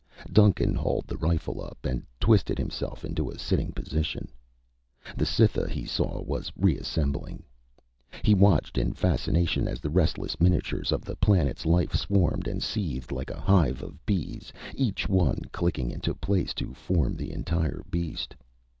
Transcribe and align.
Duncan 0.31 0.73
hauled 0.73 1.05
the 1.05 1.17
rifle 1.17 1.61
up 1.61 1.85
and 1.85 2.03
twisted 2.19 2.57
himself 2.57 3.05
into 3.05 3.29
a 3.29 3.37
sitting 3.37 3.71
position. 3.71 4.29
The 5.15 5.27
Cytha, 5.27 5.69
he 5.69 5.85
saw, 5.85 6.23
was 6.23 6.51
reassembling. 6.57 7.43
He 8.23 8.33
watched 8.33 8.79
in 8.79 8.93
fascination 8.93 9.67
as 9.67 9.79
the 9.79 9.91
restless 9.91 10.39
miniatures 10.39 10.91
of 10.91 11.05
the 11.05 11.15
planet's 11.17 11.67
life 11.67 11.93
swarmed 11.93 12.47
and 12.47 12.63
seethed 12.63 13.11
like 13.11 13.29
a 13.29 13.39
hive 13.41 13.83
of 13.83 14.03
bees, 14.07 14.51
each 14.73 15.07
one 15.07 15.39
clicking 15.51 15.91
into 15.91 16.15
place 16.15 16.55
to 16.55 16.73
form 16.73 17.15
the 17.15 17.31
entire 17.31 17.83
beast. 17.91 18.35